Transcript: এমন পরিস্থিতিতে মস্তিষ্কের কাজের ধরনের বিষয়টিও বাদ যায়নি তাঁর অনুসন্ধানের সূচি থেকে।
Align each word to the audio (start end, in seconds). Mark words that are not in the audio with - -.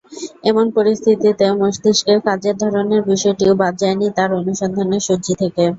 এমন 0.43 0.65
পরিস্থিতিতে 0.77 1.29
মস্তিষ্কের 1.59 2.19
কাজের 2.27 2.55
ধরনের 2.63 3.01
বিষয়টিও 3.05 3.53
বাদ 3.61 3.73
যায়নি 3.81 4.07
তাঁর 4.17 4.29
অনুসন্ধানের 4.39 5.01
সূচি 5.07 5.33
থেকে। 5.41 5.63